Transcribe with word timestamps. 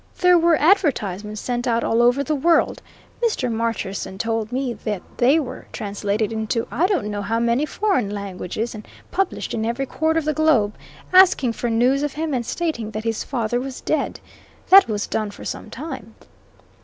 There 0.19 0.39
were 0.39 0.59
advertisements 0.59 1.39
sent 1.41 1.67
out 1.67 1.83
all 1.83 2.01
over 2.01 2.23
the 2.23 2.33
world 2.33 2.81
Mr. 3.23 3.51
Marcherson 3.53 4.17
told 4.17 4.51
me 4.51 4.73
that 4.73 5.03
they 5.17 5.39
were 5.39 5.67
translated 5.71 6.33
into 6.33 6.67
I 6.71 6.87
don't 6.87 7.05
know 7.11 7.21
how 7.21 7.37
many 7.39 7.67
foreign 7.67 8.09
languages 8.09 8.73
and 8.73 8.87
published 9.11 9.53
in 9.53 9.63
every 9.63 9.85
quarter 9.85 10.17
of 10.17 10.25
the 10.25 10.33
globe 10.33 10.73
asking 11.13 11.53
for 11.53 11.69
news 11.69 12.01
of 12.01 12.13
him 12.13 12.33
and 12.33 12.43
stating 12.43 12.89
that 12.89 13.03
his 13.03 13.23
father 13.23 13.59
was 13.59 13.79
dead. 13.79 14.19
That 14.71 14.87
was 14.87 15.05
done 15.05 15.29
for 15.29 15.45
some 15.45 15.69
time." 15.69 16.15